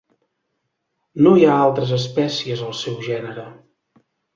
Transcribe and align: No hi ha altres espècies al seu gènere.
No 1.27 1.35
hi 1.41 1.47
ha 1.51 1.59
altres 1.67 1.95
espècies 2.01 2.67
al 2.71 2.77
seu 2.83 3.01
gènere. 3.13 3.51